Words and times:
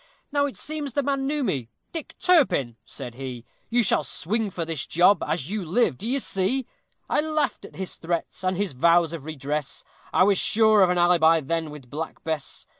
Now 0.31 0.47
it 0.47 0.57
seems 0.57 0.93
the 0.93 1.03
man 1.03 1.27
knew 1.27 1.43
me; 1.43 1.69
"Dick 1.91 2.15
Turpin," 2.19 2.75
said 2.83 3.13
he, 3.13 3.45
"You 3.69 3.83
shall 3.83 4.03
swing 4.03 4.49
for 4.49 4.65
this 4.65 4.87
job, 4.87 5.21
as 5.21 5.51
you 5.51 5.63
live, 5.63 5.99
d'ye 5.99 6.17
see;" 6.17 6.65
I 7.07 7.21
laughed 7.21 7.65
at 7.65 7.75
his 7.75 7.97
threats 7.97 8.43
and 8.43 8.57
his 8.57 8.73
vows 8.73 9.13
of 9.13 9.25
redress; 9.25 9.83
I 10.11 10.23
was 10.23 10.39
sure 10.39 10.81
of 10.81 10.89
an 10.89 10.97
alibi 10.97 11.39
then 11.39 11.69
with 11.69 11.91
Black 11.91 12.23
Bess. 12.23 12.65